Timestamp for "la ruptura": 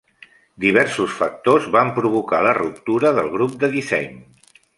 2.49-3.13